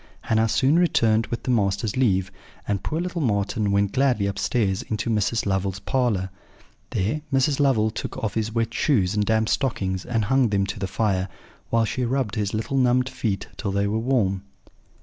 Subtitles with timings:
[0.21, 2.31] "Hannah soon returned with the master's leave,
[2.67, 5.45] and poor little Marten went gladly upstairs into Mrs.
[5.45, 6.31] Lovel's parlour.
[6.89, 7.59] There Mrs.
[7.59, 11.29] Lovel took off his wet shoes and damp stockings, and hung them to the fire,
[11.69, 14.41] while she rubbed his little numbed feet till they were warm.